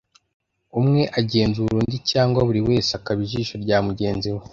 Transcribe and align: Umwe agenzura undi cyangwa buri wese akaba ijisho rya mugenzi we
Umwe 0.79 1.01
agenzura 1.19 1.73
undi 1.81 1.97
cyangwa 2.11 2.39
buri 2.47 2.61
wese 2.69 2.91
akaba 2.99 3.19
ijisho 3.27 3.55
rya 3.63 3.77
mugenzi 3.87 4.27
we 4.35 4.41